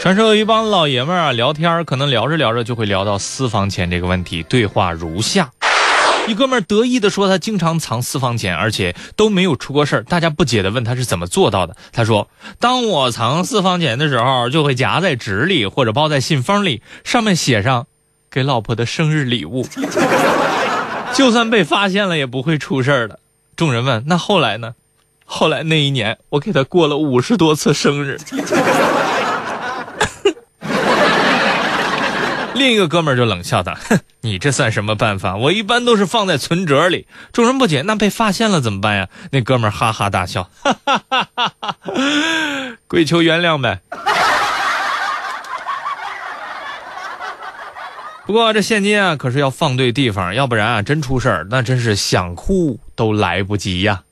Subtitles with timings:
[0.00, 4.42] 传说有一帮老爷们儿啊聊天，可能聊着聊着就会聊到私房钱这个问题。
[4.42, 5.50] 对话如下：
[6.26, 10.02] 一哥们儿得意地说他经常藏私房钱，而且都没有出过事儿。
[10.04, 11.76] 大家不解地问他是怎么做到的。
[11.92, 17.86] 他说：“当我藏私房钱的时候，就会夹在纸里或者包在信封里，上面写上
[18.30, 19.66] 给老婆的生日礼物，
[21.12, 23.18] 就算被发现了也不会出事儿的。”
[23.54, 24.72] 众人问：“那后来呢？”
[25.32, 28.18] 后来那一年，我给他过了五十多次生日。
[32.54, 35.36] 另一个哥们儿就冷笑道：“哼， 你这算什么办法？
[35.36, 41.76] 我一般都是放在存折里。”众人不解：“那被发现了怎么办呀？”那哥们儿哈哈大笑：“哈哈哈哈哈，
[42.88, 43.80] 跪求原谅呗。”
[48.26, 54.02] 不过这现金啊，可是要放对地方，要不然啊，真出事儿，那真是想哭都来不及呀。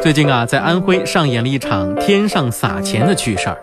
[0.00, 3.58] 最近啊，在安徽上演了一场天上撒钱的趣事儿。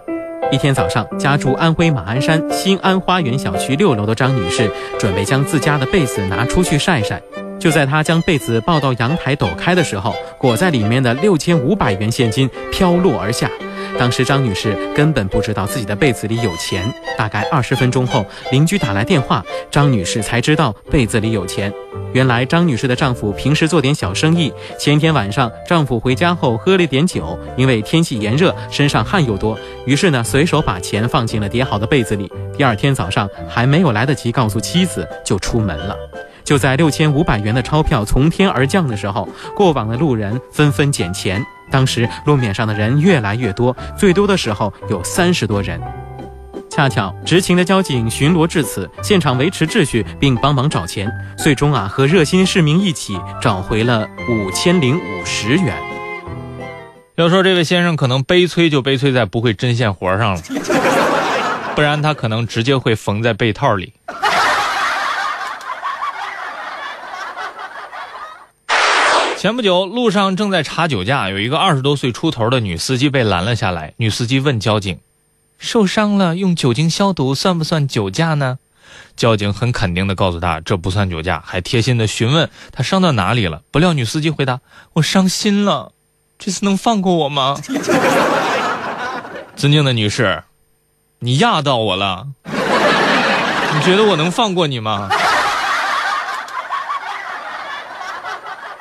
[0.52, 7.22] 一天早上，家住安徽马鞍山新安花园小区六楼的张女士，准备将自家的被子拿出去晒晒。
[7.60, 13.50] 就在她将被子抱到阳台抖开的时候，裹在里面的六千五百元现金飘落而下。
[13.98, 16.94] 当时张女士根本不知道自己的被子里有钱。
[17.18, 21.74] 大概二十分钟后，邻居打来电话，张女士才知道被子里有钱。
[22.14, 32.32] 原来张女士的丈夫平时做点小生意，前天晚上丈夫回家后喝了点酒，因为天气炎热，身上汗又多，于是呢随手把钱放进了叠好的被子里。
[32.58, 35.96] 第二天早上还没有来得及告诉妻子，就出门了。
[36.46, 41.44] 就在六千五百元的钞票从天而降的时候，过往的路人纷纷捡钱。
[41.72, 45.82] 当时路面上的人越来越多，最多的时候有三十多人。
[46.70, 55.74] 恰巧执勤的交警巡逻至此，现场维持秩序并帮忙找钱，最终啊和热心市民一起找回了五千零五十元。
[57.16, 60.42] 要说这位先生可能悲催就悲催在不会针线活上了，
[61.76, 63.94] 不然他可能直接会缝在被套里。
[69.38, 73.94] 前不久，路上正在查酒驾，有一个二十多岁出头的女司机被拦了下来。
[73.98, 75.00] 女司机问交警
[75.60, 78.58] ：“受伤了，用酒精消毒算不算酒驾呢？”
[79.18, 83.62] 交警很肯定地告诉他：“这不算酒驾。”还贴心地询问他伤到哪里了。
[83.72, 84.62] 不料女司机回答
[84.94, 85.92] ：“我伤心了，
[86.40, 87.58] 这次能放过我吗？”
[89.56, 90.44] 尊敬的女士，
[91.20, 95.10] 你压到我了，你觉得我能放过你吗？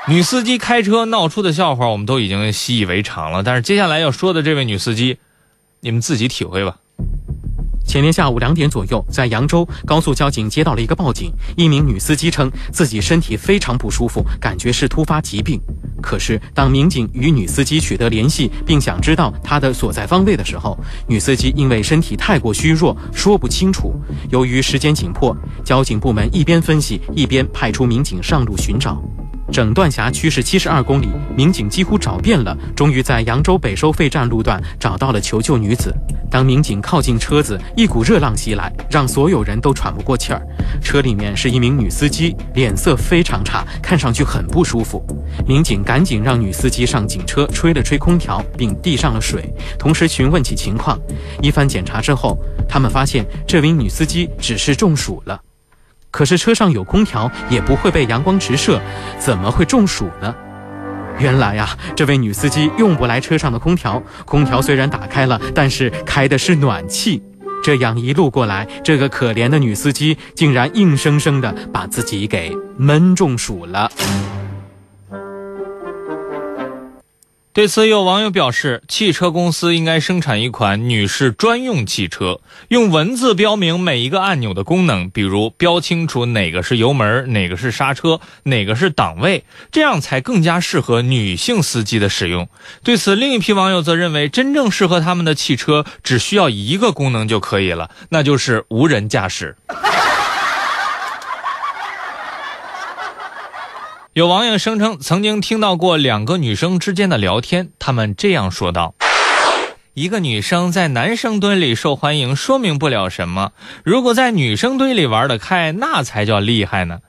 [0.07, 3.43] 女司机开车闹出的笑话，我们都已经习以为常了。
[3.43, 5.17] 但是接下来要说的这位女司机，
[5.81, 6.77] 你们自己体会吧。
[7.87, 15.59] 前天下午两点左右，在扬州高速交警接到了一个报警，一名女司机称自己身体非常不舒服，感觉是突发疾病。
[16.03, 20.79] 可是当民警与女司机取得联系，并想知道她的所在方位的时候，
[21.09, 23.95] 女司机因为身体太过虚弱，说不清楚。
[24.29, 25.35] 由于时间紧迫，
[25.65, 29.03] 交警部门一边分析，一边派出民警上路寻找。
[29.55, 35.95] 整段辖区是七十二公里，民警几乎找遍了，终于在扬州北收费站路段找到了求救女子。
[36.29, 40.43] 当民警靠近车子，一股热浪袭来，让所有人都喘不过气儿。
[40.83, 45.01] 车里面是一名女司机，脸色非常差，看上去很不舒服。
[45.47, 49.49] 民警赶紧让女司机上警车，吹了吹空调，并递上了水，
[49.79, 50.99] 同时询问起情况。
[51.41, 52.37] 一番检查之后，
[52.69, 55.41] 他们发现这名女司机只是中暑了。
[56.15, 58.81] 可是车上有空调，也不会被阳光直射，
[59.19, 60.33] 怎么会中暑呢？
[61.19, 67.21] 原来呀，这位女司机用不来车上的空调，空调虽然打开了，但是开的是暖气。
[67.65, 73.91] 这样一路过来，这个可怜的女司机竟然硬生生的把自己给闷中暑了。
[77.55, 92.49] 对此，有网友表示，汽车公司应该生产一款女士专用汽车，用文字标明每一个按钮的功能，比如标清楚哪个是油门，哪个是刹车，哪个是档位，这样才更加适合女性司机的使用。
[92.83, 99.57] 对此，另一批网友则认为，真正适合他们的汽车只需要一个功能就可以了，那就是无人驾驶。
[104.15, 108.95] 有网友声称曾经听到过两个女生之间的聊天，她们这样说道
[109.95, 113.49] ：“一个女生在男生堆里受欢迎，说明不了什么；
[113.83, 117.01] 如果在女生堆里玩得开，那才叫厉害呢。”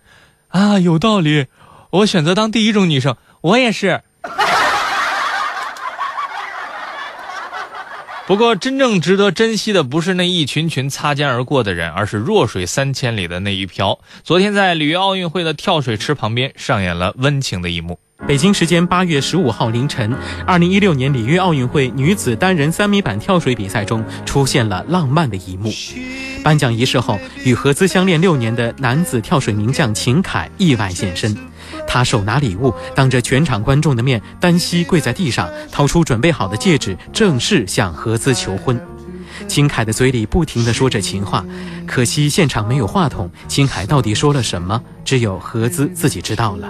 [0.49, 1.45] 啊，有道理，
[1.91, 4.01] 我选择当第一种女生，我也是。
[8.27, 13.99] 不过，真正值得珍惜的不是那一群群擦肩而过的人，而是弱水三千里的那一瓢。
[14.23, 17.99] 昨天，在里约奥运会的跳水池旁边，上演了温情的一幕。
[18.25, 20.11] 北京时间八月十五号凌晨，
[20.47, 25.71] 二零一六年里约奥运会女子单人三米板跳水比赛中出现了浪漫的一幕。
[26.43, 31.37] 颁奖仪式后，与何姿相恋六年的男子跳水名将秦凯意外现身，
[31.95, 38.77] 他手拿礼物，当着全场观众的面单膝跪在地上，掏出准备好的戒指，正式向何姿求婚。
[39.47, 41.45] 秦凯的嘴里不停地说着情话，
[41.87, 46.69] 可惜现场没有话筒，秦凯到底说了什么，只有何姿自己知道了。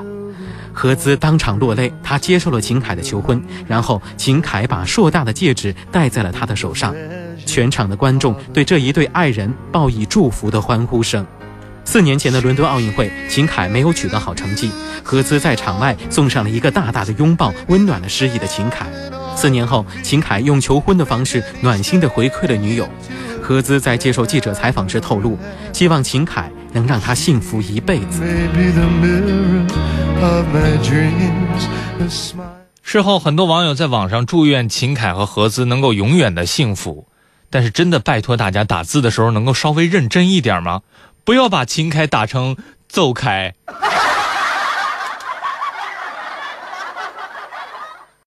[0.71, 6.93] 何姿当场落泪，她接受了秦凯的求婚，然后秦凯把硕大的戒指戴在了她的手上，
[7.47, 11.25] 全场的观众对这一对爱人报以祝福的欢呼声。
[11.85, 14.69] 四年前的伦敦奥运会，秦凯没有取得好成绩，
[15.03, 18.87] 何姿在场外送上了一个大大的拥抱，温暖了失意的秦凯。
[19.37, 22.89] 四年后，秦凯用求婚的方式暖心地回馈了女友。
[23.41, 25.37] 何姿在接受记者采访时透露，
[25.71, 28.23] 希望秦凯能让她幸福一辈子。
[32.81, 37.07] 事后，很多网友在网上祝愿秦凯和何姿能够永远的幸福。
[37.51, 40.81] 但是，真的拜托大家打字的时候能够稍微认真一点吗？
[41.25, 42.55] 不要把秦凯打成
[42.87, 43.55] 邹凯。